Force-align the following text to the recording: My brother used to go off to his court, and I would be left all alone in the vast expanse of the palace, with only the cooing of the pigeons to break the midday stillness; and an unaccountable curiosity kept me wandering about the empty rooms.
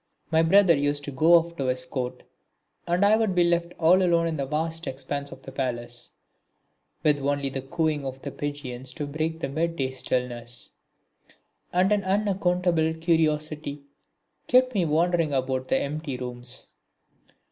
My 0.31 0.41
brother 0.41 0.75
used 0.75 1.03
to 1.03 1.11
go 1.11 1.35
off 1.35 1.55
to 1.57 1.67
his 1.67 1.85
court, 1.85 2.23
and 2.87 3.05
I 3.05 3.15
would 3.15 3.35
be 3.35 3.43
left 3.43 3.73
all 3.79 4.01
alone 4.01 4.25
in 4.25 4.35
the 4.35 4.47
vast 4.47 4.87
expanse 4.87 5.31
of 5.31 5.43
the 5.43 5.51
palace, 5.51 6.09
with 7.03 7.19
only 7.21 7.49
the 7.49 7.61
cooing 7.61 8.03
of 8.03 8.19
the 8.23 8.31
pigeons 8.31 8.93
to 8.93 9.05
break 9.05 9.41
the 9.41 9.47
midday 9.47 9.91
stillness; 9.91 10.71
and 11.71 11.91
an 11.91 12.03
unaccountable 12.03 12.95
curiosity 12.95 13.83
kept 14.47 14.73
me 14.73 14.85
wandering 14.85 15.33
about 15.33 15.67
the 15.67 15.77
empty 15.77 16.17
rooms. 16.17 16.69